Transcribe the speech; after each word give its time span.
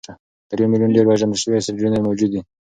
تر 0.49 0.57
یو 0.61 0.69
میلیون 0.71 0.91
ډېر 0.95 1.05
پېژندل 1.09 1.39
شوي 1.43 1.57
اسټروېډونه 1.57 1.97
موجود 2.07 2.29
دي. 2.33 2.41